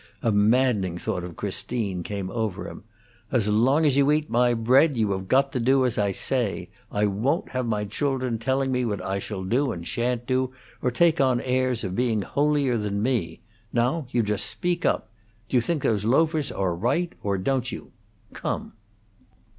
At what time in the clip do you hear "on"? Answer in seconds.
11.21-11.39